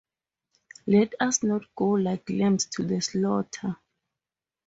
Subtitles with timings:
[0.87, 3.77] Let us not go like lambs to the slaughter!